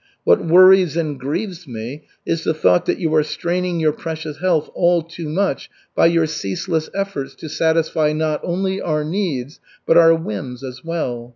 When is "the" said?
2.43-2.55